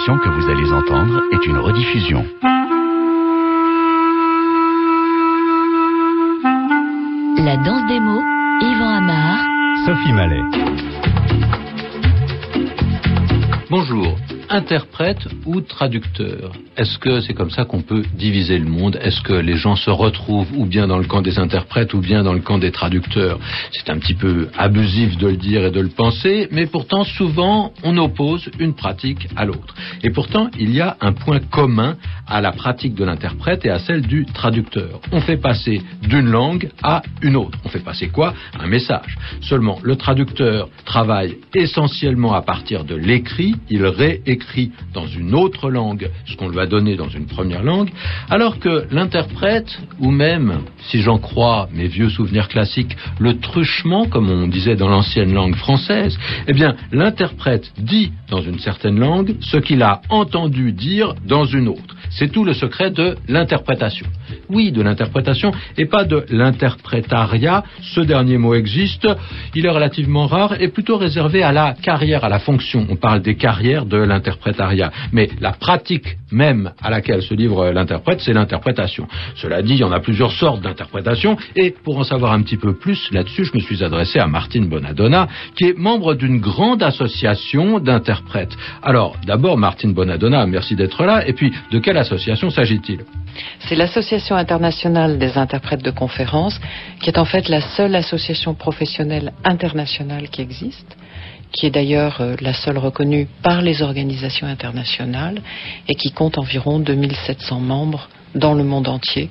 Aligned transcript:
émission 0.00 0.18
que 0.18 0.30
vous 0.30 0.48
allez 0.48 0.72
entendre 0.72 1.22
est 1.30 1.46
une 1.46 1.58
rediffusion. 1.58 2.24
La 7.36 7.56
danse 7.58 7.86
des 7.86 8.00
mots, 8.00 8.22
Yvan 8.62 8.94
Amar, 8.96 9.44
Sophie 9.84 10.12
Mallet. 10.12 10.42
Bonjour. 13.68 14.16
Interprète 14.52 15.28
ou 15.46 15.60
traducteur 15.60 16.50
Est-ce 16.76 16.98
que 16.98 17.20
c'est 17.20 17.34
comme 17.34 17.50
ça 17.50 17.64
qu'on 17.64 17.82
peut 17.82 18.02
diviser 18.14 18.58
le 18.58 18.64
monde? 18.66 18.98
Est-ce 19.00 19.20
que 19.20 19.32
les 19.32 19.54
gens 19.54 19.76
se 19.76 19.90
retrouvent 19.90 20.50
ou 20.56 20.66
bien 20.66 20.88
dans 20.88 20.98
le 20.98 21.04
camp 21.04 21.22
des 21.22 21.38
interprètes 21.38 21.94
ou 21.94 22.00
bien 22.00 22.24
dans 22.24 22.32
le 22.32 22.40
camp 22.40 22.58
des 22.58 22.72
traducteurs? 22.72 23.38
C'est 23.70 23.90
un 23.90 23.98
petit 23.98 24.14
peu 24.14 24.48
abusif 24.58 25.16
de 25.18 25.28
le 25.28 25.36
dire 25.36 25.64
et 25.66 25.70
de 25.70 25.78
le 25.78 25.88
penser, 25.88 26.48
mais 26.50 26.66
pourtant 26.66 27.04
souvent 27.04 27.72
on 27.84 27.96
oppose 27.96 28.50
une 28.58 28.74
pratique 28.74 29.28
à 29.36 29.44
l'autre. 29.44 29.72
Et 30.02 30.10
pourtant 30.10 30.50
il 30.58 30.74
y 30.74 30.80
a 30.80 30.96
un 31.00 31.12
point 31.12 31.38
commun 31.38 31.96
à 32.26 32.40
la 32.40 32.50
pratique 32.50 32.96
de 32.96 33.04
l'interprète 33.04 33.64
et 33.64 33.70
à 33.70 33.78
celle 33.78 34.02
du 34.02 34.26
traducteur. 34.26 35.00
On 35.12 35.20
fait 35.20 35.36
passer 35.36 35.80
d'une 36.02 36.28
langue 36.28 36.70
à 36.82 37.02
une 37.22 37.36
autre. 37.36 37.56
On 37.64 37.68
fait 37.68 37.84
passer 37.84 38.08
quoi? 38.08 38.34
Un 38.58 38.66
message. 38.66 39.16
Seulement 39.42 39.78
le 39.84 39.94
traducteur 39.94 40.68
travaille 40.84 41.36
essentiellement 41.54 42.32
à 42.32 42.42
partir 42.42 42.84
de 42.84 42.96
l'écrit, 42.96 43.54
il 43.68 43.86
réécrit 43.86 44.39
écrit 44.40 44.72
dans 44.94 45.06
une 45.06 45.34
autre 45.34 45.70
langue 45.70 46.10
ce 46.26 46.34
qu'on 46.36 46.48
lui 46.48 46.58
a 46.60 46.66
donné 46.66 46.96
dans 46.96 47.08
une 47.08 47.26
première 47.26 47.62
langue, 47.62 47.90
alors 48.30 48.58
que 48.58 48.86
l'interprète, 48.90 49.78
ou 49.98 50.10
même, 50.10 50.62
si 50.88 51.02
j'en 51.02 51.18
crois 51.18 51.68
mes 51.72 51.88
vieux 51.88 52.08
souvenirs 52.08 52.48
classiques, 52.48 52.96
le 53.18 53.38
truchement, 53.38 54.06
comme 54.06 54.30
on 54.30 54.48
disait 54.48 54.76
dans 54.76 54.88
l'ancienne 54.88 55.34
langue 55.34 55.56
française, 55.56 56.18
eh 56.48 56.52
bien, 56.54 56.74
l'interprète 56.90 57.70
dit 57.78 58.12
dans 58.28 58.40
une 58.40 58.58
certaine 58.58 58.98
langue 58.98 59.36
ce 59.40 59.58
qu'il 59.58 59.82
a 59.82 60.00
entendu 60.08 60.72
dire 60.72 61.14
dans 61.26 61.44
une 61.44 61.68
autre. 61.68 61.94
C'est 62.10 62.30
tout 62.32 62.44
le 62.44 62.54
secret 62.54 62.90
de 62.90 63.16
l'interprétation. 63.28 64.06
Oui, 64.48 64.72
de 64.72 64.82
l'interprétation 64.82 65.52
et 65.78 65.86
pas 65.86 66.04
de 66.04 66.24
l'interprétariat. 66.30 67.64
Ce 67.82 68.00
dernier 68.00 68.36
mot 68.36 68.54
existe, 68.54 69.08
il 69.54 69.64
est 69.64 69.70
relativement 69.70 70.26
rare 70.26 70.60
et 70.60 70.68
plutôt 70.68 70.96
réservé 70.96 71.42
à 71.42 71.52
la 71.52 71.74
carrière, 71.80 72.24
à 72.24 72.28
la 72.28 72.40
fonction. 72.40 72.86
On 72.90 72.96
parle 72.96 73.22
des 73.22 73.36
carrières 73.36 73.86
de 73.86 73.96
l'interprétariat. 73.96 74.90
Mais 75.12 75.28
la 75.40 75.52
pratique 75.52 76.16
même 76.32 76.72
à 76.82 76.90
laquelle 76.90 77.22
se 77.22 77.34
livre 77.34 77.70
l'interprète, 77.70 78.20
c'est 78.20 78.32
l'interprétation. 78.32 79.06
Cela 79.36 79.62
dit, 79.62 79.74
il 79.74 79.80
y 79.80 79.84
en 79.84 79.92
a 79.92 80.00
plusieurs 80.00 80.32
sortes 80.32 80.62
d'interprétation 80.62 81.36
et 81.56 81.70
pour 81.70 81.98
en 81.98 82.04
savoir 82.04 82.32
un 82.32 82.42
petit 82.42 82.56
peu 82.56 82.74
plus 82.74 83.10
là-dessus, 83.12 83.44
je 83.44 83.54
me 83.54 83.60
suis 83.60 83.84
adressé 83.84 84.18
à 84.18 84.26
Martine 84.26 84.68
Bonadonna, 84.68 85.28
qui 85.56 85.64
est 85.64 85.78
membre 85.78 86.14
d'une 86.14 86.40
grande 86.40 86.82
association 86.82 87.78
d'interprètes. 87.78 88.56
Alors, 88.82 89.16
d'abord, 89.26 89.56
Martine 89.58 89.92
Bonadonna, 89.92 90.46
merci 90.46 90.76
d'être 90.76 91.04
là. 91.04 91.26
Et 91.26 91.32
puis, 91.32 91.52
de 91.70 91.78
quelle 91.78 91.96
C'est 93.60 93.76
l'Association 93.76 94.36
internationale 94.36 95.18
des 95.18 95.36
interprètes 95.36 95.82
de 95.82 95.90
conférences, 95.90 96.60
qui 97.00 97.10
est 97.10 97.18
en 97.18 97.24
fait 97.24 97.48
la 97.48 97.60
seule 97.60 97.94
association 97.94 98.54
professionnelle 98.54 99.32
internationale 99.44 100.28
qui 100.28 100.40
existe 100.40 100.96
qui 101.52 101.66
est 101.66 101.70
d'ailleurs 101.70 102.20
euh, 102.20 102.36
la 102.40 102.52
seule 102.52 102.78
reconnue 102.78 103.26
par 103.42 103.62
les 103.62 103.82
organisations 103.82 104.46
internationales 104.46 105.40
et 105.88 105.94
qui 105.94 106.12
compte 106.12 106.38
environ 106.38 106.78
2700 106.78 107.60
membres 107.60 108.08
dans 108.34 108.54
le 108.54 108.64
monde 108.64 108.88
entier. 108.88 109.30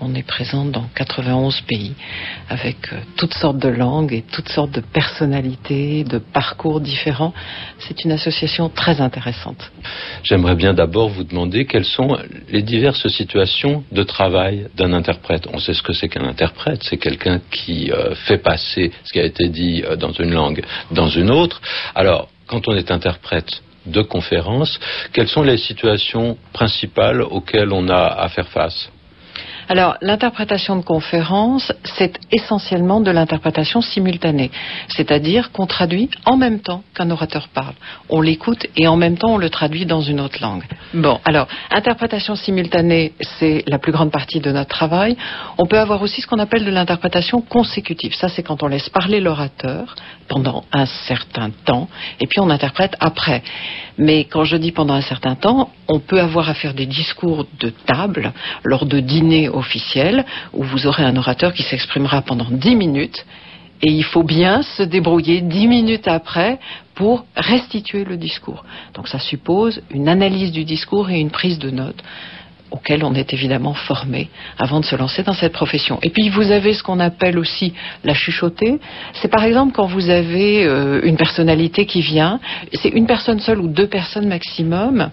On 0.00 0.14
est 0.14 0.26
présent 0.26 0.64
dans 0.64 0.86
91 0.94 1.60
pays 1.62 1.94
avec 2.48 2.92
euh, 2.92 2.96
toutes 3.16 3.34
sortes 3.34 3.58
de 3.58 3.68
langues 3.68 4.12
et 4.12 4.22
toutes 4.22 4.48
sortes 4.48 4.72
de 4.72 4.80
personnalités, 4.80 6.04
de 6.04 6.18
parcours 6.18 6.80
différents. 6.80 7.32
C'est 7.78 8.04
une 8.04 8.12
association 8.12 8.68
très 8.68 9.00
intéressante. 9.00 9.70
J'aimerais 10.22 10.56
bien 10.56 10.74
d'abord 10.74 11.08
vous 11.08 11.24
demander 11.24 11.66
quelles 11.66 11.84
sont 11.84 12.16
les 12.50 12.62
diverses 12.62 13.08
situations 13.08 13.84
de 13.92 14.02
travail 14.02 14.68
d'un 14.76 14.92
interprète. 14.92 15.46
On 15.52 15.58
sait 15.58 15.74
ce 15.74 15.82
que 15.82 15.92
c'est 15.92 16.08
qu'un 16.08 16.24
interprète, 16.24 16.82
c'est 16.82 16.98
quelqu'un 16.98 17.40
qui 17.50 17.90
euh, 17.92 18.14
fait 18.14 18.38
passer 18.38 18.92
ce 19.04 19.12
qui 19.12 19.20
a 19.20 19.24
été 19.24 19.48
dit 19.48 19.82
euh, 19.84 19.96
dans 19.96 20.12
une 20.12 20.32
langue 20.32 20.62
dans 20.90 21.08
une 21.08 21.30
autre. 21.30 21.60
Alors, 21.94 22.28
quand 22.46 22.68
on 22.68 22.74
est 22.74 22.90
interprète, 22.90 23.62
de 23.86 24.02
conférences. 24.02 24.78
Quelles 25.12 25.28
sont 25.28 25.42
les 25.42 25.58
situations 25.58 26.36
principales 26.52 27.22
auxquelles 27.22 27.72
on 27.72 27.88
a 27.88 28.04
à 28.06 28.28
faire 28.28 28.48
face? 28.48 28.90
Alors, 29.70 29.98
l'interprétation 30.00 30.74
de 30.74 30.82
conférence, 30.82 31.72
c'est 31.84 32.18
essentiellement 32.32 33.00
de 33.00 33.12
l'interprétation 33.12 33.80
simultanée. 33.80 34.50
C'est-à-dire 34.88 35.52
qu'on 35.52 35.68
traduit 35.68 36.10
en 36.24 36.36
même 36.36 36.58
temps 36.58 36.82
qu'un 36.92 37.08
orateur 37.08 37.46
parle. 37.54 37.74
On 38.08 38.20
l'écoute 38.20 38.66
et 38.76 38.88
en 38.88 38.96
même 38.96 39.16
temps 39.16 39.34
on 39.34 39.38
le 39.38 39.48
traduit 39.48 39.86
dans 39.86 40.00
une 40.00 40.18
autre 40.18 40.42
langue. 40.42 40.64
Bon, 40.92 41.20
alors, 41.24 41.46
interprétation 41.70 42.34
simultanée, 42.34 43.12
c'est 43.38 43.62
la 43.68 43.78
plus 43.78 43.92
grande 43.92 44.10
partie 44.10 44.40
de 44.40 44.50
notre 44.50 44.70
travail. 44.70 45.16
On 45.56 45.66
peut 45.66 45.78
avoir 45.78 46.02
aussi 46.02 46.20
ce 46.20 46.26
qu'on 46.26 46.40
appelle 46.40 46.64
de 46.64 46.70
l'interprétation 46.72 47.40
consécutive. 47.40 48.12
Ça, 48.16 48.28
c'est 48.28 48.42
quand 48.42 48.64
on 48.64 48.66
laisse 48.66 48.88
parler 48.88 49.20
l'orateur 49.20 49.94
pendant 50.26 50.64
un 50.72 50.86
certain 50.86 51.50
temps 51.64 51.88
et 52.18 52.26
puis 52.26 52.40
on 52.40 52.50
interprète 52.50 52.96
après. 52.98 53.44
Mais 53.98 54.24
quand 54.24 54.44
je 54.44 54.56
dis 54.56 54.72
pendant 54.72 54.94
un 54.94 55.02
certain 55.02 55.34
temps, 55.34 55.70
on 55.86 56.00
peut 56.00 56.20
avoir 56.20 56.48
à 56.48 56.54
faire 56.54 56.72
des 56.72 56.86
discours 56.86 57.46
de 57.60 57.68
table 57.68 58.32
lors 58.64 58.86
de 58.86 58.98
dîners 58.98 59.48
officiels 59.60 60.24
où 60.52 60.64
vous 60.64 60.86
aurez 60.86 61.04
un 61.04 61.16
orateur 61.16 61.52
qui 61.54 61.62
s'exprimera 61.62 62.22
pendant 62.22 62.48
dix 62.50 62.74
minutes 62.74 63.24
et 63.82 63.90
il 63.90 64.04
faut 64.04 64.22
bien 64.22 64.62
se 64.62 64.82
débrouiller 64.82 65.40
dix 65.40 65.66
minutes 65.66 66.08
après 66.08 66.58
pour 66.94 67.24
restituer 67.36 68.04
le 68.04 68.16
discours. 68.16 68.64
Donc 68.94 69.08
ça 69.08 69.18
suppose 69.18 69.80
une 69.90 70.08
analyse 70.08 70.52
du 70.52 70.64
discours 70.64 71.10
et 71.10 71.18
une 71.18 71.30
prise 71.30 71.58
de 71.58 71.70
notes 71.70 72.02
auquel 72.70 73.04
on 73.04 73.14
est 73.14 73.32
évidemment 73.32 73.74
formé 73.74 74.28
avant 74.58 74.80
de 74.80 74.84
se 74.84 74.94
lancer 74.94 75.22
dans 75.22 75.32
cette 75.32 75.52
profession. 75.52 75.98
Et 76.02 76.10
puis 76.10 76.28
vous 76.28 76.50
avez 76.52 76.72
ce 76.74 76.82
qu'on 76.82 77.00
appelle 77.00 77.38
aussi 77.38 77.72
la 78.04 78.14
chuchotée. 78.14 78.78
C'est 79.14 79.28
par 79.28 79.44
exemple 79.44 79.72
quand 79.72 79.86
vous 79.86 80.08
avez 80.08 80.64
euh, 80.64 81.00
une 81.02 81.16
personnalité 81.16 81.86
qui 81.86 82.00
vient, 82.00 82.38
c'est 82.74 82.90
une 82.90 83.06
personne 83.06 83.40
seule 83.40 83.60
ou 83.60 83.68
deux 83.68 83.88
personnes 83.88 84.28
maximum. 84.28 85.10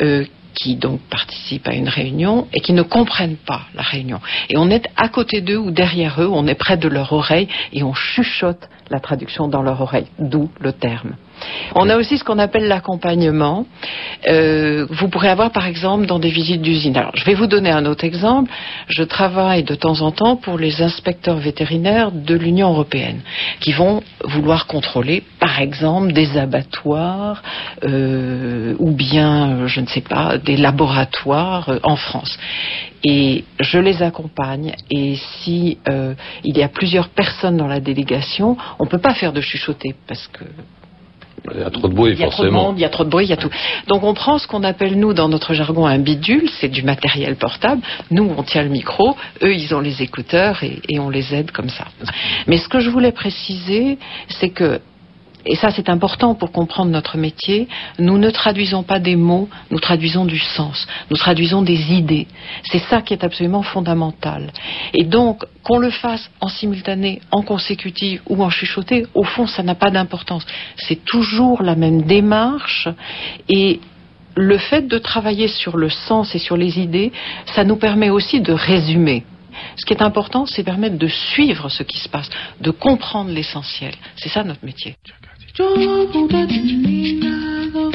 Euh, 0.00 0.24
qui 0.54 0.76
donc 0.76 1.00
participent 1.10 1.68
à 1.68 1.74
une 1.74 1.88
réunion 1.88 2.46
et 2.52 2.60
qui 2.60 2.72
ne 2.72 2.82
comprennent 2.82 3.36
pas 3.36 3.62
la 3.74 3.82
réunion. 3.82 4.20
Et 4.48 4.56
on 4.56 4.70
est 4.70 4.88
à 4.96 5.08
côté 5.08 5.40
d'eux 5.40 5.58
ou 5.58 5.70
derrière 5.70 6.20
eux, 6.20 6.28
on 6.30 6.46
est 6.46 6.54
près 6.54 6.76
de 6.76 6.88
leur 6.88 7.12
oreille 7.12 7.48
et 7.72 7.82
on 7.82 7.94
chuchote 7.94 8.68
la 8.90 9.00
traduction 9.00 9.48
dans 9.48 9.62
leur 9.62 9.80
oreille, 9.80 10.06
d'où 10.18 10.50
le 10.60 10.72
terme. 10.72 11.16
On 11.74 11.88
a 11.88 11.96
aussi 11.96 12.18
ce 12.18 12.24
qu'on 12.24 12.38
appelle 12.38 12.68
l'accompagnement. 12.68 13.66
Euh, 14.26 14.86
vous 14.90 15.08
pourrez 15.08 15.28
avoir 15.28 15.50
par 15.50 15.66
exemple 15.66 16.06
dans 16.06 16.18
des 16.18 16.30
visites 16.30 16.62
d'usine. 16.62 16.96
Alors 16.96 17.12
je 17.14 17.24
vais 17.24 17.34
vous 17.34 17.46
donner 17.46 17.70
un 17.70 17.84
autre 17.86 18.04
exemple. 18.04 18.50
Je 18.88 19.02
travaille 19.02 19.62
de 19.62 19.74
temps 19.74 20.00
en 20.00 20.12
temps 20.12 20.36
pour 20.36 20.58
les 20.58 20.82
inspecteurs 20.82 21.36
vétérinaires 21.36 22.10
de 22.12 22.34
l'Union 22.34 22.70
européenne 22.70 23.20
qui 23.60 23.72
vont 23.72 24.02
vouloir 24.24 24.66
contrôler 24.66 25.22
par 25.40 25.60
exemple 25.60 26.12
des 26.12 26.36
abattoirs 26.38 27.42
euh, 27.84 28.74
ou 28.78 28.92
bien, 28.92 29.66
je 29.66 29.80
ne 29.80 29.86
sais 29.86 30.00
pas, 30.00 30.38
des 30.38 30.56
laboratoires 30.56 31.68
euh, 31.68 31.78
en 31.82 31.96
France 31.96 32.38
et 33.06 33.44
je 33.60 33.78
les 33.78 34.02
accompagne. 34.02 34.74
Et 34.90 35.16
si 35.16 35.76
il 36.44 36.56
y 36.56 36.62
a 36.62 36.68
plusieurs 36.68 37.10
personnes 37.10 37.58
dans 37.58 37.66
la 37.66 37.80
délégation, 37.80 38.56
on 38.78 38.84
ne 38.84 38.88
peut 38.88 38.98
pas 38.98 39.12
faire 39.12 39.34
de 39.34 39.42
chuchoter 39.42 39.94
parce 40.06 40.26
que 40.28 40.44
il 41.52 41.60
y 41.60 41.62
a 41.62 41.70
trop 41.70 41.88
de 41.88 41.94
bruit, 41.94 42.16
forcément. 42.16 42.72
il 42.74 42.80
y 42.80 42.84
a 42.84 42.88
trop 42.88 43.04
de 43.04 43.10
bruit, 43.10 43.26
il 43.26 43.30
y 43.30 43.32
a 43.32 43.36
tout. 43.36 43.50
Donc 43.88 44.02
on 44.02 44.14
prend 44.14 44.38
ce 44.38 44.46
qu'on 44.46 44.62
appelle, 44.62 44.98
nous, 44.98 45.12
dans 45.12 45.28
notre 45.28 45.52
jargon, 45.52 45.86
un 45.86 45.98
bidule, 45.98 46.48
c'est 46.60 46.68
du 46.68 46.82
matériel 46.82 47.36
portable. 47.36 47.82
Nous, 48.10 48.32
on 48.36 48.42
tient 48.42 48.62
le 48.62 48.70
micro, 48.70 49.16
eux, 49.42 49.54
ils 49.54 49.74
ont 49.74 49.80
les 49.80 50.02
écouteurs 50.02 50.62
et, 50.62 50.80
et 50.88 50.98
on 50.98 51.10
les 51.10 51.34
aide 51.34 51.50
comme 51.50 51.68
ça. 51.68 51.86
Mais 52.46 52.56
ce 52.56 52.68
que 52.68 52.80
je 52.80 52.88
voulais 52.90 53.12
préciser, 53.12 53.98
c'est 54.28 54.50
que 54.50 54.80
et 55.46 55.56
ça 55.56 55.70
c'est 55.70 55.88
important 55.88 56.34
pour 56.34 56.52
comprendre 56.52 56.90
notre 56.90 57.18
métier, 57.18 57.68
nous 57.98 58.18
ne 58.18 58.30
traduisons 58.30 58.82
pas 58.82 58.98
des 58.98 59.16
mots, 59.16 59.48
nous 59.70 59.80
traduisons 59.80 60.24
du 60.24 60.38
sens, 60.38 60.86
nous 61.10 61.16
traduisons 61.16 61.62
des 61.62 61.92
idées. 61.92 62.26
C'est 62.70 62.78
ça 62.78 63.02
qui 63.02 63.12
est 63.12 63.24
absolument 63.24 63.62
fondamental. 63.62 64.52
Et 64.92 65.04
donc, 65.04 65.44
qu'on 65.62 65.78
le 65.78 65.90
fasse 65.90 66.30
en 66.40 66.48
simultané, 66.48 67.20
en 67.30 67.42
consécutif 67.42 68.20
ou 68.26 68.42
en 68.42 68.50
chuchoté, 68.50 69.06
au 69.14 69.24
fond, 69.24 69.46
ça 69.46 69.62
n'a 69.62 69.74
pas 69.74 69.90
d'importance. 69.90 70.46
C'est 70.76 71.04
toujours 71.04 71.62
la 71.62 71.74
même 71.74 72.02
démarche 72.02 72.88
et 73.48 73.80
le 74.36 74.58
fait 74.58 74.88
de 74.88 74.98
travailler 74.98 75.48
sur 75.48 75.76
le 75.76 75.90
sens 75.90 76.34
et 76.34 76.38
sur 76.38 76.56
les 76.56 76.80
idées, 76.80 77.12
ça 77.54 77.64
nous 77.64 77.76
permet 77.76 78.10
aussi 78.10 78.40
de 78.40 78.52
résumer. 78.52 79.24
Ce 79.76 79.84
qui 79.84 79.92
est 79.92 80.02
important, 80.02 80.46
c'est 80.46 80.64
permettre 80.64 80.98
de 80.98 81.06
suivre 81.06 81.68
ce 81.68 81.82
qui 81.82 81.98
se 81.98 82.08
passe, 82.08 82.28
de 82.60 82.70
comprendre 82.70 83.30
l'essentiel. 83.30 83.94
C'est 84.16 84.28
ça 84.28 84.42
notre 84.42 84.64
métier. 84.64 84.96
Yo 85.56 85.72
pude 86.12 86.46
terminado 86.48 87.93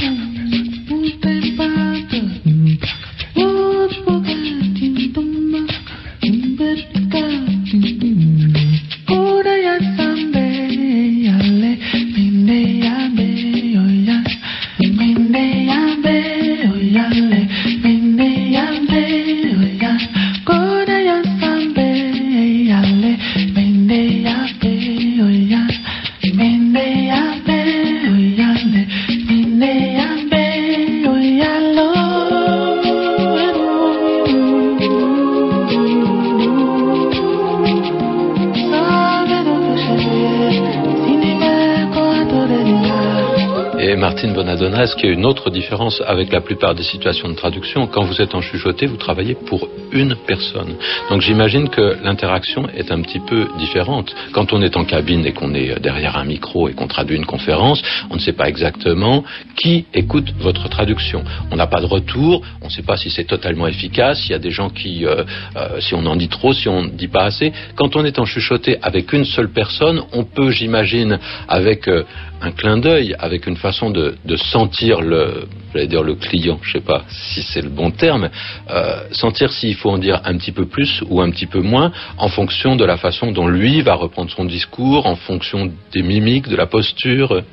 Martine 44.20 44.36
Bonadonna, 44.36 44.84
est-ce 44.84 44.98
qu'il 44.98 45.06
y 45.06 45.12
a 45.14 45.14
une 45.14 45.26
autre 45.26 45.50
différence 45.50 46.04
avec 46.06 46.34
la 46.34 46.42
plupart 46.42 46.76
des 46.76 46.84
situations 46.84 47.30
de 47.30 47.36
traduction 47.36 47.88
Quand 47.88 48.04
vous 48.04 48.22
êtes 48.22 48.36
en 48.36 48.42
chuchoté, 48.42 48.86
vous 48.86 48.98
travaillez 48.98 49.34
pour 49.34 49.70
une 49.94 50.14
personne. 50.28 50.76
Donc 51.10 51.22
j'imagine 51.22 51.70
que 51.70 51.98
l'interaction 52.04 52.68
est 52.76 52.92
un 52.92 53.02
petit 53.02 53.20
peu 53.20 53.48
différente. 53.58 54.14
Quand 54.34 54.52
on 54.52 54.62
est 54.62 54.76
en 54.76 54.84
cabine 54.84 55.26
et 55.26 55.32
qu'on 55.32 55.54
est 55.54 55.80
derrière 55.80 56.18
un 56.18 56.26
micro 56.26 56.68
et 56.68 56.74
qu'on 56.74 56.88
traduit 56.88 57.16
une 57.16 57.26
conférence, 57.26 57.82
on 58.10 58.16
ne 58.16 58.20
sait 58.20 58.34
pas 58.34 58.50
exactement 58.50 59.24
qui 59.56 59.86
écoute 59.94 60.34
votre 60.42 60.68
traduction. 60.68 61.24
On 61.50 61.56
n'a 61.56 61.68
pas 61.68 61.80
de 61.80 61.86
retour, 61.86 62.42
on 62.62 62.66
ne 62.66 62.72
sait 62.72 62.84
pas 62.84 62.98
si 62.98 63.10
c'est 63.10 63.24
totalement 63.24 63.68
efficace, 63.68 64.20
s'il 64.20 64.32
y 64.32 64.36
a 64.36 64.40
des 64.40 64.52
gens 64.52 64.70
qui, 64.70 65.06
euh, 65.06 65.24
euh, 65.56 65.80
si 65.80 65.96
on 65.96 66.06
en 66.06 66.18
dit 66.18 66.28
trop, 66.28 66.52
si 66.52 66.68
on 66.68 66.84
ne 66.84 66.90
dit 66.90 67.08
pas 67.08 67.24
assez. 67.24 67.54
Quand 67.76 67.96
on 67.96 68.04
est 68.04 68.20
en 68.20 68.26
chuchoté 68.26 68.80
avec 68.82 69.14
une 69.14 69.24
seule 69.24 69.50
personne, 69.50 70.02
on 70.12 70.26
peut, 70.26 70.52
j'imagine, 70.52 71.20
avec 71.48 71.88
euh, 71.88 72.04
un 72.42 72.52
clin 72.52 72.78
d'œil, 72.78 73.16
avec 73.20 73.48
une 73.48 73.58
façon 73.58 73.90
de, 73.90 74.16
sentir 74.36 75.02
le, 75.02 75.48
dire 75.86 76.04
le 76.04 76.16
client, 76.16 76.60
je 76.62 76.74
sais 76.74 76.84
pas 76.84 77.04
si 77.10 77.42
c'est 77.42 77.62
le 77.62 77.70
bon 77.70 77.92
terme, 77.92 78.30
euh, 78.70 79.04
sentir 79.12 79.52
s'il 79.52 79.76
faut 79.76 79.90
en 79.90 79.98
dire 79.98 80.22
un 80.26 80.38
petit 80.38 80.52
peu 80.52 80.66
plus 80.66 81.04
ou 81.10 81.22
un 81.22 81.30
petit 81.32 81.46
peu 81.46 81.62
moins, 81.62 81.92
en 82.18 82.28
fonction 82.28 82.76
de 82.76 82.86
la 82.86 82.98
façon 82.98 83.32
dont 83.32 83.48
lui 83.48 83.82
va 83.82 83.96
reprendre 83.96 84.32
son 84.32 84.46
discours, 84.46 85.06
en 85.06 85.16
fonction 85.16 85.72
des 85.92 86.02
mimiques, 86.02 86.48
de 86.48 86.56
la 86.56 86.66
posture. 86.66 87.44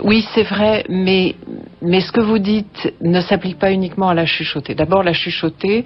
Oui, 0.00 0.24
c'est 0.34 0.44
vrai, 0.44 0.84
mais, 0.88 1.34
mais 1.82 2.00
ce 2.00 2.12
que 2.12 2.20
vous 2.20 2.38
dites 2.38 2.92
ne 3.00 3.20
s'applique 3.20 3.58
pas 3.58 3.72
uniquement 3.72 4.08
à 4.08 4.14
la 4.14 4.26
chuchotée. 4.26 4.74
D'abord, 4.74 5.02
la 5.02 5.12
chuchotée, 5.12 5.84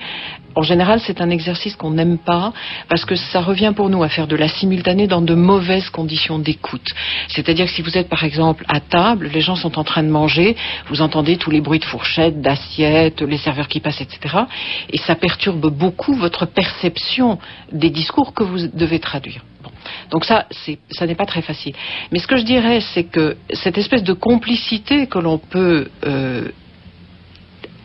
en 0.55 0.63
général, 0.63 1.01
c'est 1.01 1.21
un 1.21 1.31
exercice 1.31 1.77
qu'on 1.77 1.91
n'aime 1.91 2.19
pas 2.19 2.53
parce 2.89 3.05
que 3.05 3.15
ça 3.15 3.41
revient 3.41 3.73
pour 3.75 3.89
nous 3.89 4.03
à 4.03 4.09
faire 4.09 4.27
de 4.27 4.37
la 4.37 4.49
simultanée 4.49 5.07
dans 5.07 5.23
de 5.23 5.35
mauvaises 5.35 5.91
conditions 5.91 6.39
d'écoute. 6.39 6.89
C'est-à-dire 7.29 7.67
que 7.67 7.73
si 7.73 7.83
vous 7.83 7.97
êtes 7.97 8.09
par 8.09 8.25
exemple 8.25 8.65
à 8.69 8.81
table, 8.81 9.31
les 9.33 9.41
gens 9.41 9.57
sont 9.57 9.79
en 9.79 9.85
train 9.85 10.03
de 10.03 10.09
manger, 10.09 10.57
vous 10.89 11.01
entendez 11.01 11.37
tous 11.37 11.51
les 11.51 11.61
bruits 11.61 11.79
de 11.79 11.85
fourchettes, 11.85 12.41
d'assiettes, 12.41 13.23
les 13.23 13.39
serveurs 13.39 13.69
qui 13.69 13.81
passent, 13.81 14.01
etc. 14.01 14.37
Et 14.91 14.99
ça 14.99 15.15
perturbe 15.15 15.71
beaucoup 15.71 16.15
votre 16.15 16.47
perception 16.47 17.39
des 17.73 17.91
discours 17.91 18.35
que 18.35 18.43
vous 18.43 18.69
devez 18.69 18.99
traduire. 18.99 19.43
Bon. 19.63 19.71
Donc 20.11 20.25
ça, 20.25 20.47
ça 20.91 21.07
n'est 21.07 21.15
pas 21.15 21.27
très 21.27 21.43
facile. 21.43 21.75
Mais 22.11 22.19
ce 22.19 22.27
que 22.27 22.37
je 22.37 22.45
dirais, 22.45 22.81
c'est 22.81 23.05
que 23.05 23.37
cette 23.53 23.79
espèce 23.79 24.03
de 24.03 24.13
complicité 24.13 25.07
que 25.07 25.19
l'on 25.19 25.39
peut 25.39 25.89
euh, 26.05 26.49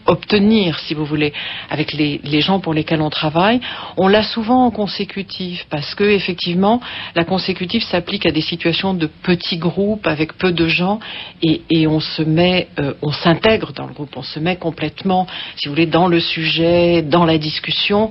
obtenir, 0.07 0.79
si 0.79 0.93
vous 0.93 1.05
voulez, 1.05 1.33
avec 1.69 1.93
les, 1.93 2.19
les, 2.23 2.41
gens 2.41 2.59
pour 2.59 2.73
lesquels 2.73 3.01
on 3.01 3.09
travaille, 3.09 3.59
on 3.97 4.07
l'a 4.07 4.23
souvent 4.23 4.65
en 4.65 4.71
consécutif, 4.71 5.65
parce 5.69 5.93
que 5.95 6.03
effectivement, 6.03 6.81
la 7.15 7.25
consécutive 7.25 7.83
s'applique 7.83 8.25
à 8.25 8.31
des 8.31 8.41
situations 8.41 8.93
de 8.93 9.07
petits 9.07 9.57
groupes 9.57 10.07
avec 10.07 10.33
peu 10.37 10.51
de 10.51 10.67
gens, 10.67 10.99
et, 11.43 11.61
et 11.69 11.87
on 11.87 11.99
se 11.99 12.21
met, 12.21 12.67
euh, 12.79 12.93
on 13.01 13.11
s'intègre 13.11 13.73
dans 13.73 13.85
le 13.85 13.93
groupe, 13.93 14.15
on 14.15 14.23
se 14.23 14.39
met 14.39 14.55
complètement, 14.55 15.27
si 15.57 15.67
vous 15.67 15.73
voulez, 15.73 15.85
dans 15.85 16.07
le 16.07 16.19
sujet, 16.19 17.01
dans 17.01 17.25
la 17.25 17.37
discussion, 17.37 18.09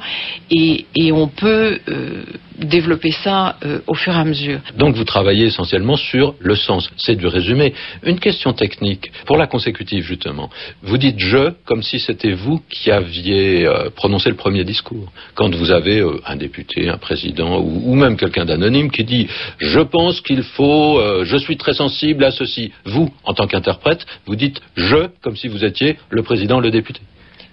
et, 0.50 0.86
et 0.94 1.12
on 1.12 1.28
peut 1.28 1.80
euh, 1.88 2.24
développer 2.58 3.10
ça 3.10 3.56
euh, 3.64 3.80
au 3.86 3.94
fur 3.94 4.12
et 4.12 4.16
à 4.16 4.24
mesure. 4.24 4.60
Donc 4.76 4.94
vous 4.96 5.04
travaillez 5.04 5.46
essentiellement 5.46 5.96
sur 5.96 6.34
le 6.38 6.56
sens, 6.56 6.90
c'est 6.96 7.16
du 7.16 7.26
résumé. 7.26 7.74
Une 8.02 8.18
question 8.18 8.52
technique 8.52 9.10
pour 9.26 9.36
la 9.36 9.46
consécutive 9.46 10.04
justement. 10.04 10.50
Vous 10.82 10.98
dites 10.98 11.18
je 11.18 11.52
comme 11.64 11.82
si 11.82 11.98
c'était 11.98 12.32
vous 12.32 12.62
qui 12.70 12.90
aviez 12.90 13.66
euh, 13.66 13.90
prononcé 13.90 14.30
le 14.30 14.36
premier 14.36 14.64
discours. 14.64 15.10
Quand 15.34 15.54
vous 15.54 15.70
avez 15.70 16.00
euh, 16.00 16.20
un 16.26 16.36
député, 16.36 16.88
un 16.88 16.98
président 16.98 17.58
ou, 17.60 17.92
ou 17.92 17.94
même 17.94 18.16
quelqu'un 18.16 18.44
d'anonyme 18.44 18.90
qui 18.90 19.04
dit 19.04 19.28
je 19.58 19.80
pense 19.80 20.20
qu'il 20.20 20.42
faut, 20.42 21.00
je 21.24 21.36
suis 21.36 21.56
très 21.56 21.74
sensible 21.74 22.24
à 22.24 22.30
ceci. 22.30 22.72
Vous, 22.84 23.12
en 23.24 23.34
tant 23.34 23.46
qu'interprète, 23.46 24.06
vous 24.26 24.36
dites 24.36 24.60
je 24.76 25.08
comme 25.22 25.36
si 25.36 25.48
vous 25.48 25.64
étiez 25.64 25.96
le 26.10 26.22
président, 26.22 26.60
le 26.60 26.70
député. 26.70 27.00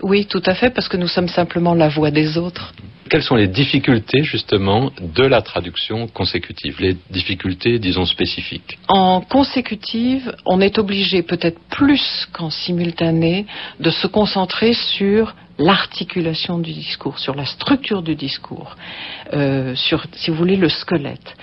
Oui, 0.03 0.25
tout 0.25 0.43
à 0.45 0.53
fait, 0.53 0.69
parce 0.69 0.89
que 0.89 0.97
nous 0.97 1.07
sommes 1.07 1.29
simplement 1.29 1.73
la 1.73 1.87
voix 1.87 2.11
des 2.11 2.37
autres. 2.37 2.73
Quelles 3.09 3.23
sont 3.23 3.35
les 3.35 3.47
difficultés 3.47 4.23
justement 4.23 4.91
de 4.99 5.23
la 5.23 5.41
traduction 5.41 6.07
consécutive, 6.07 6.77
les 6.79 6.97
difficultés, 7.09 7.79
disons, 7.79 8.05
spécifiques? 8.05 8.77
En 8.87 9.21
consécutive, 9.21 10.35
on 10.45 10.59
est 10.59 10.77
obligé 10.77 11.21
peut-être 11.21 11.59
plus 11.69 12.27
qu'en 12.33 12.49
simultané 12.49 13.45
de 13.79 13.89
se 13.91 14.07
concentrer 14.07 14.73
sur 14.73 15.35
l'articulation 15.59 16.57
du 16.59 16.73
discours, 16.73 17.19
sur 17.19 17.35
la 17.35 17.45
structure 17.45 18.01
du 18.01 18.15
discours, 18.15 18.75
euh, 19.33 19.75
sur, 19.75 20.05
si 20.13 20.31
vous 20.31 20.37
voulez, 20.37 20.55
le 20.55 20.69
squelette. 20.69 21.35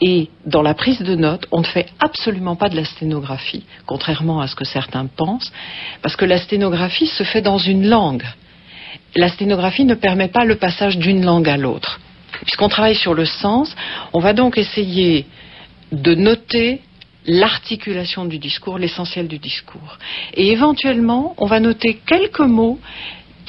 Et 0.00 0.28
dans 0.46 0.62
la 0.62 0.74
prise 0.74 1.00
de 1.00 1.14
notes, 1.14 1.46
on 1.50 1.60
ne 1.60 1.66
fait 1.66 1.86
absolument 2.00 2.56
pas 2.56 2.68
de 2.68 2.76
la 2.76 2.84
sténographie, 2.84 3.64
contrairement 3.86 4.40
à 4.40 4.46
ce 4.46 4.54
que 4.54 4.64
certains 4.64 5.06
pensent, 5.06 5.52
parce 6.02 6.16
que 6.16 6.24
la 6.24 6.38
sténographie 6.38 7.06
se 7.06 7.24
fait 7.24 7.42
dans 7.42 7.58
une 7.58 7.86
langue. 7.88 8.24
La 9.16 9.28
sténographie 9.28 9.84
ne 9.84 9.94
permet 9.94 10.28
pas 10.28 10.44
le 10.44 10.56
passage 10.56 10.96
d'une 10.98 11.24
langue 11.24 11.48
à 11.48 11.56
l'autre. 11.56 12.00
Puisqu'on 12.42 12.68
travaille 12.68 12.94
sur 12.94 13.14
le 13.14 13.24
sens, 13.24 13.74
on 14.12 14.20
va 14.20 14.32
donc 14.32 14.56
essayer 14.56 15.26
de 15.92 16.14
noter 16.14 16.82
l'articulation 17.26 18.24
du 18.24 18.38
discours, 18.38 18.78
l'essentiel 18.78 19.28
du 19.28 19.38
discours. 19.38 19.98
Et 20.34 20.50
éventuellement, 20.52 21.34
on 21.38 21.46
va 21.46 21.60
noter 21.60 22.00
quelques 22.06 22.40
mots 22.40 22.78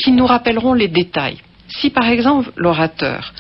qui 0.02 0.12
nous 0.12 0.26
rappelleront 0.26 0.74
les 0.74 0.88
détails. 0.88 1.38
Si 1.68 1.90
par 1.92 2.08
exemple 2.08 2.52
l'orateur 2.56 3.34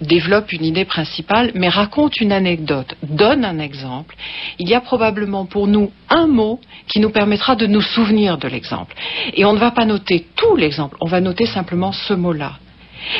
développe 0.00 0.52
une 0.52 0.64
idée 0.64 0.84
principale, 0.84 1.52
mais 1.54 1.68
raconte 1.68 2.20
une 2.20 2.32
anecdote, 2.32 2.94
donne 3.02 3.44
un 3.44 3.58
exemple, 3.58 4.16
il 4.58 4.68
y 4.68 4.74
a 4.74 4.80
probablement 4.80 5.46
pour 5.46 5.66
nous 5.66 5.92
un 6.08 6.26
mot 6.26 6.60
qui 6.88 7.00
nous 7.00 7.10
permettra 7.10 7.56
de 7.56 7.66
nous 7.66 7.80
souvenir 7.80 8.38
de 8.38 8.48
l'exemple. 8.48 8.94
Et 9.34 9.44
on 9.44 9.52
ne 9.52 9.58
va 9.58 9.70
pas 9.70 9.84
noter 9.84 10.26
tout 10.36 10.56
l'exemple, 10.56 10.96
on 11.00 11.08
va 11.08 11.20
noter 11.20 11.46
simplement 11.46 11.92
ce 11.92 12.14
mot-là. 12.14 12.54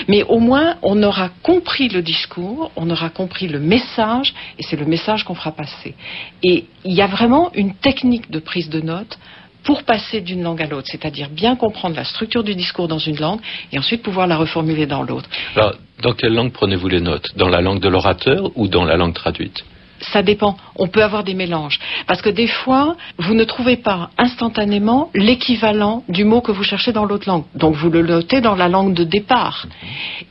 Mais 0.09 0.23
au 0.23 0.39
moins, 0.39 0.77
on 0.83 1.03
aura 1.03 1.29
compris 1.43 1.89
le 1.89 2.01
discours, 2.01 2.71
on 2.75 2.89
aura 2.89 3.11
compris 3.11 3.49
le 3.49 3.61
message, 3.61 4.35
et 4.59 4.63
c'est 4.63 4.77
le 4.77 4.87
message 4.87 5.25
qu'on 5.25 5.35
fera 5.35 5.53
passer. 5.53 5.95
Et 6.43 6.65
il 6.85 6.95
y 6.95 7.03
a 7.03 7.07
vraiment 7.07 7.53
une 7.55 7.75
technique 7.75 8.31
de 8.31 8.39
prise 8.39 8.71
de 8.71 8.81
notes 8.81 9.19
pour 9.65 9.83
passer 9.83 10.21
d'une 10.21 10.43
langue 10.43 10.63
à 10.63 10.67
l'autre, 10.67 10.89
c'est-à-dire 10.91 11.29
bien 11.31 11.57
comprendre 11.57 11.97
la 11.97 12.05
structure 12.05 12.45
du 12.45 12.55
discours 12.55 12.87
dans 12.87 12.99
une 12.99 13.17
langue 13.17 13.41
et 13.73 13.79
ensuite 13.79 14.03
pouvoir 14.03 14.27
la 14.27 14.37
reformuler 14.37 14.87
dans 14.87 15.03
l'autre. 15.03 15.29
Alors, 15.57 15.75
dans 16.03 16.13
quelle 16.13 16.35
langue 16.35 16.53
prenez-vous 16.53 16.89
les 16.89 17.01
notes? 17.01 17.29
Dans 17.37 17.49
la 17.49 17.61
langue 17.61 17.81
de 17.81 17.89
l'orateur 17.89 18.51
ou 18.57 18.69
dans 18.69 18.85
la 18.85 18.97
langue 18.97 19.15
traduite? 19.15 19.65
Ça 20.01 20.23
dépend. 20.23 20.57
On 20.77 20.89
peut 20.89 21.03
avoir 21.03 21.25
des 21.25 21.35
mélanges. 21.35 21.79
Parce 22.07 22.21
que 22.21 22.29
des 22.29 22.47
fois, 22.47 22.97
vous 23.19 23.33
ne 23.33 23.45
trouvez 23.45 23.77
pas 23.77 24.11
instantanément 24.19 25.11
l'équivalent 25.15 26.03
du 26.09 26.25
mot 26.25 26.41
que 26.41 26.53
vous 26.53 26.65
cherchez 26.65 26.93
dans 26.93 27.05
l'autre 27.05 27.29
langue. 27.29 27.45
Donc 27.55 27.75
vous 27.75 27.89
le 27.91 28.03
notez 28.03 28.41
dans 28.41 28.55
la 28.55 28.69
langue 28.69 28.93
de 28.93 29.05
départ. 29.05 29.67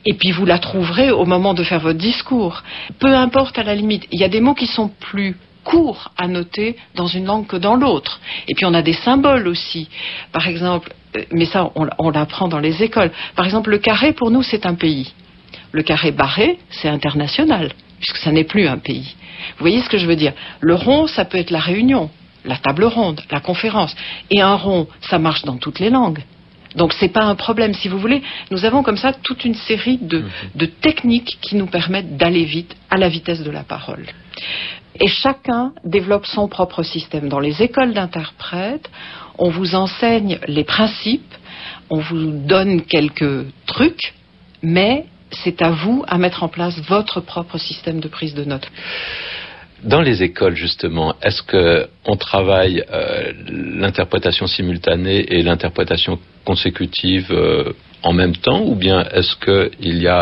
Et 0.04 0.14
puis 0.14 0.30
vous 0.30 0.46
la 0.46 0.58
trouverez 0.58 1.10
au 1.10 1.24
moment 1.24 1.54
de 1.54 1.64
faire 1.64 1.80
votre 1.80 1.98
discours. 1.98 2.62
Peu 3.00 3.16
importe 3.16 3.58
à 3.58 3.64
la 3.64 3.74
limite. 3.74 4.06
Il 4.12 4.20
y 4.20 4.24
a 4.24 4.28
des 4.28 4.40
mots 4.40 4.54
qui 4.54 4.66
sont 4.66 4.88
plus 4.88 5.36
court 5.64 6.12
à 6.16 6.28
noter 6.28 6.76
dans 6.94 7.06
une 7.06 7.24
langue 7.24 7.46
que 7.46 7.56
dans 7.56 7.74
l'autre. 7.74 8.20
Et 8.48 8.54
puis 8.54 8.66
on 8.66 8.74
a 8.74 8.82
des 8.82 8.92
symboles 8.92 9.48
aussi. 9.48 9.88
Par 10.32 10.46
exemple, 10.46 10.92
mais 11.32 11.46
ça 11.46 11.70
on, 11.74 11.88
on 11.98 12.10
l'apprend 12.10 12.48
dans 12.48 12.60
les 12.60 12.82
écoles. 12.82 13.10
Par 13.34 13.44
exemple, 13.46 13.70
le 13.70 13.78
carré 13.78 14.12
pour 14.12 14.30
nous 14.30 14.42
c'est 14.42 14.66
un 14.66 14.74
pays. 14.74 15.12
Le 15.72 15.82
carré 15.82 16.12
barré 16.12 16.58
c'est 16.70 16.88
international 16.88 17.72
puisque 17.98 18.18
ça 18.18 18.30
n'est 18.30 18.44
plus 18.44 18.68
un 18.68 18.78
pays. 18.78 19.16
Vous 19.56 19.60
voyez 19.60 19.80
ce 19.80 19.88
que 19.88 19.98
je 19.98 20.06
veux 20.06 20.16
dire? 20.16 20.34
Le 20.60 20.74
rond 20.74 21.06
ça 21.06 21.24
peut 21.24 21.38
être 21.38 21.50
la 21.50 21.60
réunion, 21.60 22.10
la 22.44 22.56
table 22.56 22.84
ronde, 22.84 23.22
la 23.30 23.40
conférence. 23.40 23.96
Et 24.30 24.40
un 24.40 24.54
rond 24.54 24.86
ça 25.00 25.18
marche 25.18 25.42
dans 25.42 25.56
toutes 25.56 25.80
les 25.80 25.90
langues. 25.90 26.22
Donc 26.74 26.92
c'est 26.92 27.08
pas 27.08 27.24
un 27.24 27.34
problème, 27.34 27.74
si 27.74 27.88
vous 27.88 27.98
voulez. 27.98 28.22
Nous 28.50 28.64
avons 28.64 28.82
comme 28.82 28.96
ça 28.96 29.12
toute 29.12 29.44
une 29.44 29.54
série 29.54 29.98
de, 29.98 30.24
de 30.54 30.66
techniques 30.66 31.38
qui 31.40 31.56
nous 31.56 31.66
permettent 31.66 32.16
d'aller 32.16 32.44
vite 32.44 32.74
à 32.90 32.96
la 32.96 33.08
vitesse 33.08 33.42
de 33.42 33.50
la 33.50 33.62
parole. 33.62 34.06
Et 35.00 35.08
chacun 35.08 35.72
développe 35.84 36.26
son 36.26 36.48
propre 36.48 36.82
système. 36.82 37.28
Dans 37.28 37.40
les 37.40 37.62
écoles 37.62 37.94
d'interprètes, 37.94 38.90
on 39.38 39.50
vous 39.50 39.74
enseigne 39.74 40.38
les 40.46 40.64
principes, 40.64 41.34
on 41.90 41.98
vous 41.98 42.30
donne 42.46 42.82
quelques 42.82 43.46
trucs, 43.66 44.14
mais 44.62 45.06
c'est 45.30 45.62
à 45.62 45.70
vous 45.70 46.04
à 46.06 46.18
mettre 46.18 46.44
en 46.44 46.48
place 46.48 46.78
votre 46.88 47.20
propre 47.20 47.58
système 47.58 48.00
de 48.00 48.08
prise 48.08 48.34
de 48.34 48.44
notes. 48.44 48.70
Dans 49.82 50.00
les 50.00 50.22
écoles, 50.22 50.54
justement, 50.54 51.14
est-ce 51.22 51.42
qu'on 51.42 52.16
travaille 52.16 52.84
euh, 52.90 53.32
l'interprétation 53.48 54.46
simultanée 54.46 55.26
et 55.34 55.42
l'interprétation 55.42 56.18
consécutive 56.44 57.28
euh, 57.30 57.72
en 58.02 58.12
même 58.12 58.36
temps, 58.36 58.62
ou 58.62 58.74
bien 58.74 59.04
est-ce 59.12 59.34
qu'il 59.36 60.02
y 60.02 60.06
a 60.06 60.20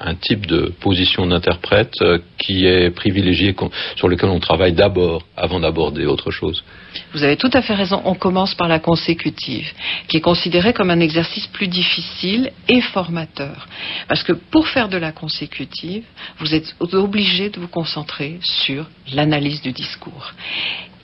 un, 0.00 0.08
un, 0.10 0.14
type 0.16 0.46
de 0.46 0.72
position 0.80 1.24
d'interprète 1.26 1.94
euh, 2.02 2.18
qui 2.36 2.66
est 2.66 2.90
privilégié, 2.90 3.54
sur 3.94 4.08
lequel 4.08 4.28
on 4.28 4.40
travaille 4.40 4.72
d'abord, 4.72 5.24
avant 5.36 5.60
d'aborder 5.60 6.04
autre 6.04 6.32
chose? 6.32 6.64
Vous 7.12 7.22
avez 7.22 7.36
tout 7.36 7.50
à 7.52 7.62
fait 7.62 7.74
raison. 7.74 8.02
On 8.04 8.14
commence 8.14 8.54
par 8.54 8.66
la 8.66 8.80
consécutive, 8.80 9.72
qui 10.08 10.16
est 10.16 10.20
considérée 10.20 10.72
comme 10.72 10.90
un 10.90 11.00
exercice 11.00 11.46
plus 11.46 11.68
difficile 11.68 12.50
et 12.68 12.80
formateur. 12.80 13.68
Parce 14.08 14.24
que 14.24 14.32
pour 14.32 14.66
faire 14.66 14.88
de 14.88 14.96
la 14.96 15.12
consécutive, 15.12 16.04
vous 16.40 16.54
êtes 16.54 16.74
obligé 16.80 17.50
de 17.50 17.60
vous 17.60 17.68
concentrer 17.68 18.38
sur 18.42 18.86
l'analyse 19.12 19.62
du 19.62 19.72
discours. 19.72 20.32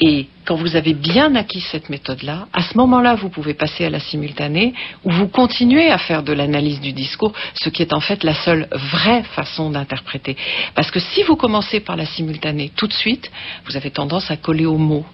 Et 0.00 0.26
quand 0.44 0.56
vous 0.56 0.74
avez 0.74 0.94
bien 0.94 1.34
acquis 1.34 1.60
cette 1.60 1.88
méthode-là, 1.88 2.48
à 2.52 2.62
ce 2.62 2.76
moment-là, 2.76 3.14
vous 3.14 3.28
pouvez 3.28 3.54
passer 3.54 3.84
à 3.84 3.90
la 3.90 4.00
simultanée 4.00 4.74
où 5.04 5.10
vous 5.10 5.28
continuez 5.28 5.90
à 5.90 5.98
faire 5.98 6.22
de 6.22 6.32
l'analyse 6.32 6.80
du 6.80 6.92
discours, 6.92 7.32
ce 7.54 7.68
qui 7.68 7.82
est 7.82 7.92
en 7.92 8.00
fait 8.00 8.24
la 8.24 8.34
seule 8.34 8.68
vraie 8.72 9.22
façon 9.22 9.70
d'interpréter. 9.70 10.36
Parce 10.74 10.90
que 10.90 10.98
si 10.98 11.22
vous 11.22 11.36
commencez 11.36 11.80
par 11.80 11.96
la 11.96 12.06
simultanée 12.06 12.72
tout 12.74 12.86
de 12.86 12.92
suite, 12.92 13.30
vous 13.66 13.76
avez 13.76 13.90
tendance 13.90 14.30
à 14.30 14.36
coller 14.36 14.66
aux 14.66 14.78
mots. 14.78 15.06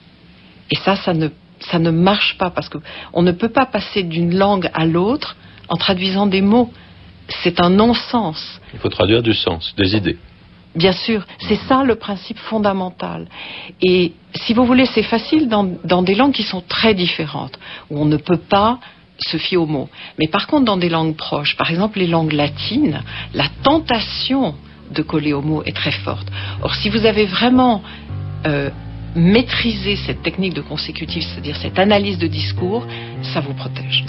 Et 0.70 0.76
ça, 0.76 0.96
ça 0.96 1.12
ne, 1.14 1.90
marche 1.90 2.38
pas 2.38 2.50
parce 2.50 2.68
qu'on 2.68 3.22
ne 3.22 3.32
peut 3.32 3.50
pas 3.50 3.66
passer 3.66 4.02
d'une 4.02 4.36
langue 4.36 4.70
à 4.74 4.86
l'autre 4.86 5.36
en 5.68 5.76
traduisant 5.76 6.26
des 6.26 6.40
mots. 6.40 6.72
C'est 7.42 7.60
un 7.60 7.68
non-sens. 7.68 8.60
Il 8.72 8.78
faut 8.78 8.88
traduire 8.88 9.22
du 9.22 9.34
sens, 9.34 9.74
des 9.76 9.96
idées. 9.96 10.16
Bien 10.78 10.92
sûr, 10.92 11.26
c'est 11.40 11.58
ça 11.68 11.82
le 11.82 11.96
principe 11.96 12.38
fondamental. 12.38 13.26
Et 13.82 14.12
si 14.32 14.54
vous 14.54 14.64
voulez, 14.64 14.86
c'est 14.86 15.02
facile 15.02 15.48
dans, 15.48 16.02
des 16.02 16.14
langues 16.14 16.32
qui 16.32 16.44
sont 16.44 16.62
très 16.66 16.94
différentes, 16.94 17.58
où 17.90 17.98
on 17.98 18.04
ne 18.04 18.16
peut 18.16 18.38
pas 18.38 18.78
se 19.18 19.36
fier 19.38 19.56
aux 19.56 19.66
mots. 19.66 19.88
Mais 20.20 20.28
par 20.28 20.46
contre, 20.46 20.66
dans 20.66 20.76
des 20.76 20.88
langues 20.88 21.16
proches, 21.16 21.56
par 21.56 21.68
exemple 21.68 21.98
les 21.98 22.06
langues 22.06 22.32
latines, 22.32 23.02
la 23.34 23.48
tentation 23.64 24.54
de 24.92 25.02
coller 25.02 25.32
aux 25.32 25.42
mots 25.42 25.64
est 25.64 25.74
très 25.74 25.90
forte. 25.90 26.28
Or, 26.62 26.72
si 26.76 26.88
vous 26.90 27.04
avez 27.04 27.26
vraiment 27.26 27.82
euh, 28.46 28.70
maîtrisé 29.16 29.96
cette 29.96 30.22
technique 30.22 30.54
de 30.54 30.60
consécutif, 30.60 31.24
c'est-à-dire 31.24 31.56
cette 31.56 31.80
analyse 31.80 32.18
de 32.18 32.28
discours, 32.28 32.86
ça 33.22 33.40
vous 33.40 33.54
protège. 33.54 34.04